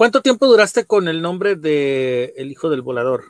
[0.00, 3.24] ¿Cuánto tiempo duraste con el nombre de El Hijo del Volador?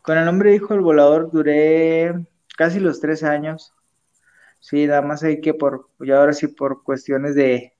[0.00, 2.14] Con el nombre de Hijo del Volador duré
[2.56, 3.74] casi los tres años.
[4.60, 7.74] Sí, nada más hay que por, y ahora sí por cuestiones de,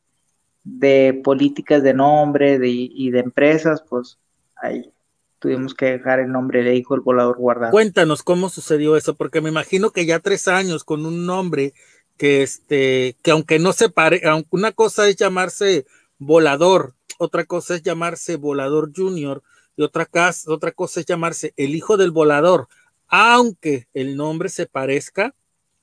[0.65, 4.19] de políticas de nombre de, y de empresas, pues
[4.57, 4.93] ahí
[5.39, 7.71] tuvimos que dejar el nombre de Hijo del Volador guardado.
[7.71, 11.75] Cuéntanos cómo sucedió eso, porque me imagino que ya tres años con un nombre
[12.17, 15.87] que este, que aunque no se pare, aunque una cosa es llamarse
[16.19, 19.43] volador, otra cosa es llamarse volador junior
[19.77, 20.09] y otra,
[20.47, 22.69] otra cosa es llamarse el hijo del volador,
[23.09, 25.35] aunque el nombre se parezca,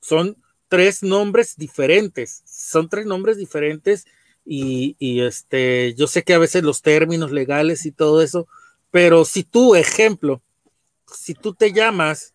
[0.02, 4.06] son tres nombres diferentes, son tres nombres diferentes
[4.46, 8.48] y, y este, yo sé que a veces los términos legales y todo eso,
[8.92, 10.42] pero si tú, ejemplo,
[11.14, 12.34] si tú te llamas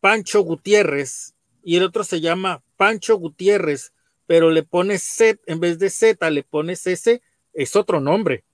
[0.00, 3.92] Pancho Gutiérrez y el otro se llama Pancho Gutiérrez,
[4.26, 7.22] pero le pones Z, en vez de Z, le pones S,
[7.58, 8.44] es otro nombre,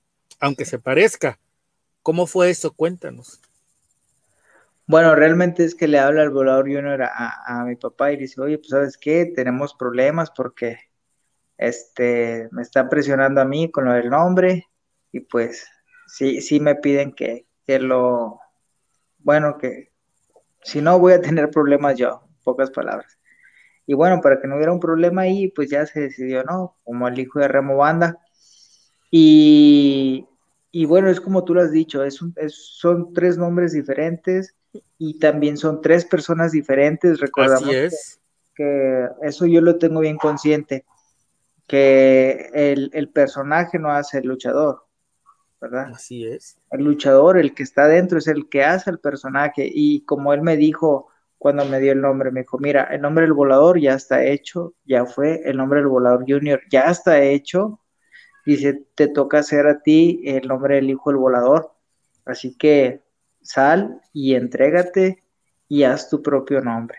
[0.40, 1.38] aunque se parezca.
[2.02, 2.72] ¿Cómo fue eso?
[2.72, 3.38] Cuéntanos.
[4.86, 8.40] Bueno, realmente es que le habla el volador junior a, a, mi papá y dice,
[8.40, 10.78] oye, pues sabes qué, tenemos problemas porque
[11.58, 14.66] este me está presionando a mí con lo del nombre
[15.12, 15.68] y pues
[16.06, 18.40] sí, sí me piden que, que lo,
[19.18, 19.92] bueno, que
[20.62, 23.18] si no voy a tener problemas yo, pocas palabras.
[23.86, 26.78] Y bueno, para que no hubiera un problema ahí, pues ya se decidió, ¿no?
[26.84, 28.18] Como el hijo de Remo Banda.
[29.16, 30.26] Y,
[30.72, 34.56] y bueno, es como tú lo has dicho, es, son tres nombres diferentes
[34.98, 37.20] y también son tres personas diferentes.
[37.20, 38.20] Recordamos es.
[38.56, 40.84] Que, eso yo lo tengo bien consciente,
[41.68, 44.82] que el, el personaje no hace el luchador.
[45.60, 45.92] ¿verdad?
[45.94, 46.58] Así es.
[46.72, 49.70] El luchador, el que está dentro, es el que hace el personaje.
[49.72, 51.08] Y como él me dijo
[51.38, 54.74] cuando me dio el nombre, me dijo, mira, el nombre del volador ya está hecho,
[54.84, 57.78] ya fue, el nombre del volador junior ya está hecho.
[58.44, 61.72] Dice, te toca hacer a ti el nombre del hijo del volador.
[62.24, 63.00] Así que
[63.42, 65.22] sal y entrégate
[65.68, 66.98] y haz tu propio nombre.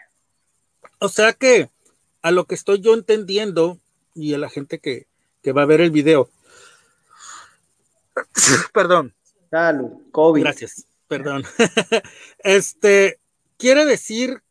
[1.00, 1.70] O sea que
[2.22, 3.80] a lo que estoy yo entendiendo
[4.14, 5.08] y a la gente que,
[5.42, 6.30] que va a ver el video,
[8.74, 9.14] Perdón.
[9.50, 10.42] Salud, COVID.
[10.42, 11.44] Gracias, perdón.
[12.40, 13.20] este
[13.58, 14.42] quiere decir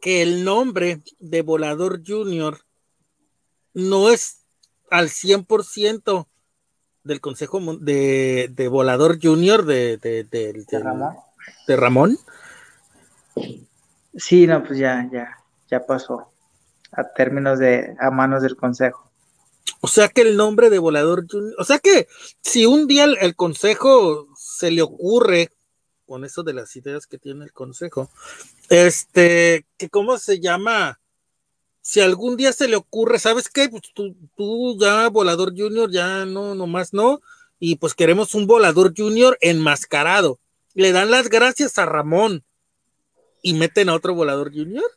[0.00, 2.60] que el nombre de Volador Junior
[3.72, 4.44] no es
[4.90, 6.26] al 100%
[7.04, 11.14] del Consejo de, de, Volador Junior de, de, de, Ramón.
[11.68, 12.18] de Ramón.
[14.16, 15.38] Sí, no, pues ya, ya,
[15.68, 16.32] ya pasó
[16.92, 19.10] a términos de a manos del Consejo.
[19.80, 22.08] O sea que el nombre de Volador Junior, o sea que
[22.40, 25.50] si un día el, consejo se le ocurre,
[26.06, 28.10] con eso de las ideas que tiene el consejo,
[28.70, 31.00] este, que cómo se llama,
[31.84, 33.68] si algún día se le ocurre, ¿sabes qué?
[33.68, 37.20] Pues tú, tú ya, Volador Junior, ya no, nomás no,
[37.58, 40.40] y pues queremos un Volador Junior enmascarado.
[40.72, 42.42] Le dan las gracias a Ramón
[43.42, 44.90] y meten a otro Volador Junior.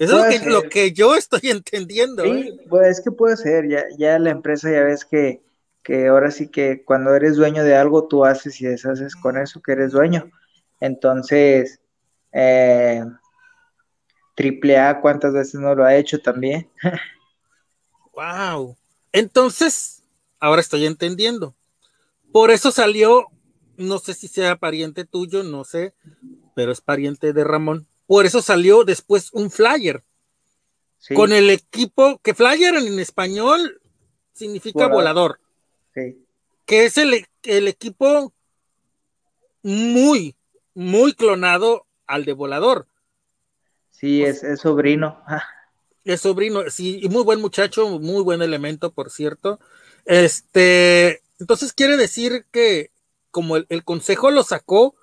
[0.00, 2.24] Eso es lo que, yo estoy entendiendo.
[2.24, 2.66] Sí, ¿eh?
[2.68, 5.42] pues es que puede ser, ya, ya la empresa ya ves que,
[5.84, 9.62] que ahora sí que cuando eres dueño de algo, tú haces y deshaces con eso
[9.62, 10.28] que eres dueño.
[10.80, 11.78] Entonces,
[12.32, 13.04] eh,
[14.36, 16.70] triple A, ¿cuántas veces no lo ha hecho también?
[18.14, 18.76] wow.
[19.10, 20.04] Entonces,
[20.38, 21.56] ahora estoy entendiendo.
[22.30, 23.26] Por eso salió,
[23.76, 25.94] no sé si sea pariente tuyo, no sé,
[26.54, 30.02] pero es pariente de Ramón por eso salió después un flyer.
[31.14, 33.80] Con el equipo, que flyer en español
[34.32, 35.40] significa volador.
[35.94, 38.32] Que es el, equipo
[39.62, 40.34] muy,
[40.74, 42.88] muy clonado al de volador.
[43.98, 45.22] Sí, es, sobrino.
[46.04, 49.58] Es sobrino, sí, y muy buen muchacho, muy buen elemento, por cierto.
[50.04, 52.92] Este, entonces quiere decir que
[53.32, 54.94] como el consejo lo sacó,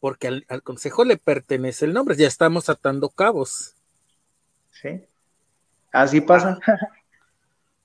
[0.00, 3.76] porque al, consejo le pertenece el nombre, ya estamos atando cabos.
[4.72, 5.00] Sí,
[5.92, 6.58] así pasa.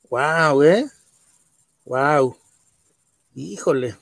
[0.10, 0.86] Wow, ¿eh?
[1.86, 2.38] Wow.
[3.36, 3.96] Híjole.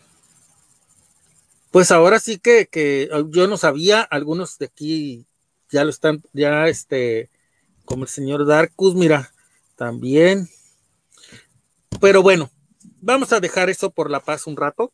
[1.72, 5.26] Pues ahora sí que, que yo no sabía, algunos de aquí
[5.74, 7.30] ya lo están, ya este,
[7.84, 9.34] como el señor Darkus, mira,
[9.76, 10.48] también.
[12.00, 12.50] Pero bueno,
[13.02, 14.94] vamos a dejar eso por la paz un rato.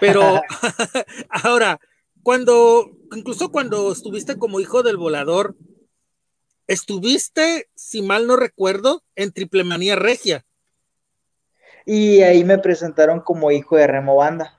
[0.00, 0.40] Pero
[1.28, 1.78] ahora,
[2.22, 5.54] cuando, incluso cuando estuviste como hijo del volador,
[6.66, 10.44] estuviste, si mal no recuerdo, en Triple Manía Regia.
[11.86, 14.58] Y ahí me presentaron como hijo de Remo Banda.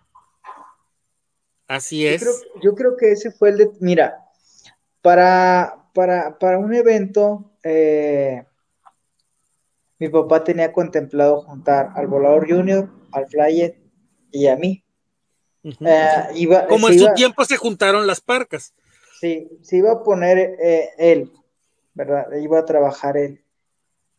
[1.67, 2.21] Así es.
[2.61, 4.24] Yo creo, que ese fue el de, mira,
[5.05, 8.43] para, para, para un evento, eh,
[9.99, 13.77] mi papá tenía contemplado juntar al Volador Junior, al Flyer
[14.31, 14.83] y a mí.
[15.63, 18.73] Eh, Como en su tiempo se juntaron las parcas.
[19.19, 21.31] Sí, se iba a poner eh, él,
[21.93, 22.31] ¿verdad?
[22.41, 23.43] Iba a trabajar él.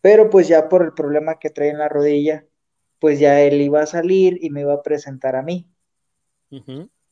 [0.00, 2.46] Pero pues ya por el problema que trae en la rodilla,
[3.00, 5.68] pues ya él iba a salir y me iba a presentar a mí.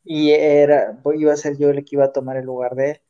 [0.05, 3.01] Y era, iba a ser yo el que iba a tomar el lugar de él.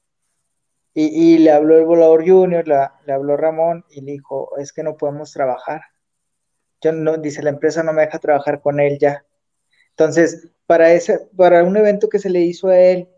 [0.97, 4.97] Y, le habló el volador junior, le habló Ramón y le dijo, es que no
[4.97, 5.83] podemos trabajar.
[6.81, 9.25] Yo no, dice, la empresa no me deja trabajar con él ya.
[9.91, 13.09] Entonces, para ese, para un evento que se le hizo a él,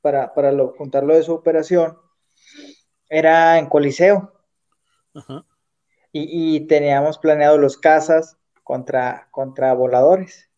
[0.00, 1.98] para, para lo, juntarlo de su operación,
[3.08, 4.32] era en Coliseo.
[6.12, 10.48] Y, teníamos planeado los casas contra, contra voladores.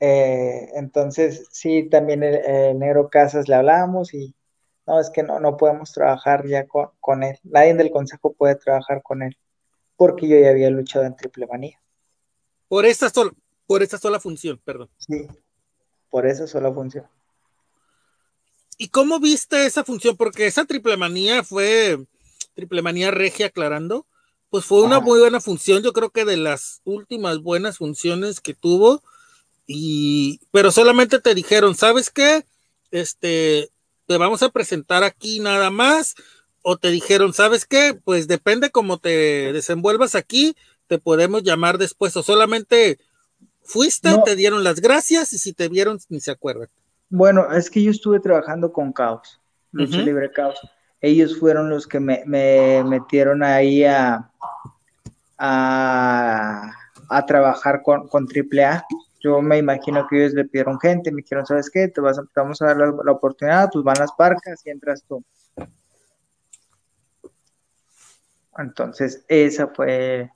[0.00, 4.34] Eh, entonces, sí, también el, negro Casas le hablamos y
[4.86, 7.38] no, es que no, no podemos trabajar ya con, él.
[7.44, 9.36] Nadie del consejo puede trabajar con él
[9.96, 11.80] porque yo ya había luchado en triple manía.
[12.68, 13.32] Por esta sola,
[13.66, 14.90] por esta sola función, perdón.
[14.98, 15.28] Sí,
[16.10, 17.06] por esa sola función.
[18.78, 20.16] ¿Y cómo viste esa función?
[20.16, 22.04] Porque esa triple manía fue,
[22.54, 24.06] triple manía regia aclarando,
[24.50, 28.54] pues fue una muy buena función, yo creo que de las últimas buenas funciones que
[28.54, 29.02] tuvo,
[29.66, 32.44] y, pero solamente te dijeron, ¿sabes qué?
[32.90, 33.70] Este,
[34.06, 36.14] te vamos a presentar aquí nada más,
[36.62, 37.98] o te dijeron, ¿sabes qué?
[38.04, 40.56] Pues depende cómo te desenvuelvas aquí,
[40.86, 42.98] te podemos llamar después, o solamente
[43.62, 46.68] fuiste, te dieron las gracias y si te vieron ni se acuerdan.
[47.08, 49.40] Bueno, es que yo estuve trabajando con Caos,
[49.72, 50.58] Lucha Libre Caos.
[51.00, 54.30] Ellos fueron los que me, metieron ahí a,
[55.36, 56.72] a,
[57.26, 58.84] trabajar con, con AAA.
[59.22, 61.86] Yo me imagino que ellos le pidieron gente, me dijeron, ¿sabes qué?
[61.88, 65.24] Te, vas vamos a dar la, oportunidad, pues van las parcas y entras tú.
[68.58, 70.30] Entonces, esa fue.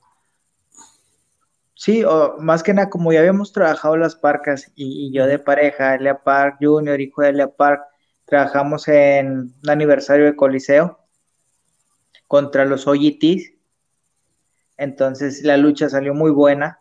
[1.75, 5.97] Sí, o más que nada, como ya habíamos trabajado las parcas y, yo de pareja,
[5.97, 7.83] Elia Park Junior, hijo de Elia Park,
[8.25, 11.01] trabajamos en un aniversario de Coliseo
[12.29, 13.53] contra los OGTs.
[14.79, 16.79] Entonces la lucha salió muy buena.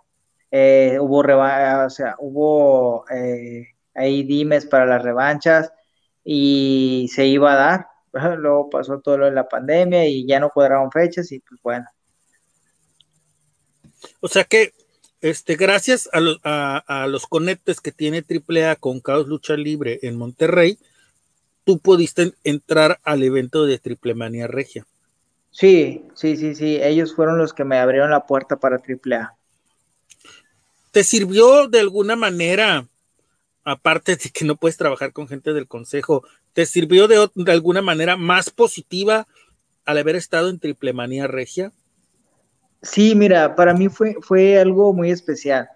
[0.57, 5.73] Eh, hubo o sea, hubo eh, ahí dimes para las revanchas
[6.23, 7.87] y se iba a dar.
[8.37, 11.85] luego pasó todo lo de la pandemia y ya no cuadraron fechas y pues bueno.
[14.21, 14.71] O sea que,
[15.19, 20.79] este, gracias a, los conectes que tiene AAA con Caos Lucha Libre en Monterrey,
[21.65, 24.87] tú pudiste entrar al evento de Triple Manía Regia.
[25.51, 29.35] Sí, sí, sí, sí, ellos fueron los que me abrieron la puerta para AAA.
[30.95, 32.87] ¿Te sirvió de alguna manera,
[33.65, 38.15] aparte de que no puedes trabajar con gente del consejo, ¿Te sirvió de, alguna manera
[38.15, 39.27] más positiva
[39.83, 41.73] al haber estado en Triple Manía Regia?
[42.81, 45.67] Sí, mira, para mí fue, fue algo muy especial,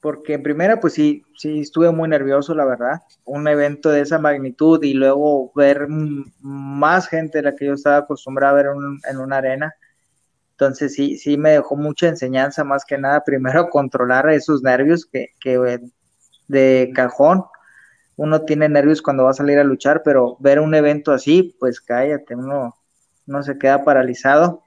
[0.00, 4.18] porque en primera, pues sí, sí, estuve muy nervioso, la verdad, un evento de esa
[4.18, 5.86] magnitud y luego ver
[6.40, 8.66] más gente de la que yo estaba acostumbrado a ver
[9.10, 9.74] en una arena.
[10.56, 15.28] Entonces sí, sí me dejó mucha enseñanza, más que nada, primero controlar esos nervios que,
[15.38, 15.80] que
[16.48, 17.44] de cajón,
[18.16, 21.82] uno tiene nervios cuando va a salir a luchar, pero ver un evento así, pues
[21.82, 22.74] cállate, uno,
[23.26, 24.62] no se queda paralizado.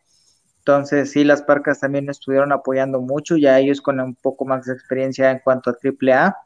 [0.60, 4.74] Entonces, sí, las parcas también estuvieron apoyando mucho, ya ellos con un poco más de
[4.74, 6.38] experiencia en cuanto a AAA.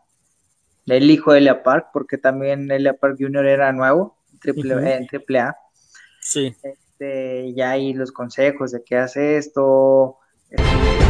[0.86, 3.46] El hijo de Elia Park, porque también Elia Park Jr.
[3.46, 5.58] era nuevo triple, en AAA.
[6.22, 6.56] Sí
[7.04, 10.18] este, ya hay los consejos de qué hace esto.
[10.50, 11.03] Este,